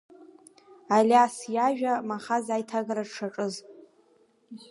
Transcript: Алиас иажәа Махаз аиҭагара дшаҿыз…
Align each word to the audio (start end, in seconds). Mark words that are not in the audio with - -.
Алиас 0.95 1.35
иажәа 1.55 1.93
Махаз 2.07 2.45
аиҭагара 2.55 3.03
дшаҿыз… 3.07 3.53